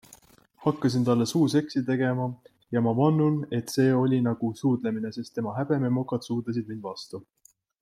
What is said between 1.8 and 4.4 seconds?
tegema ja ma vannun, et see oli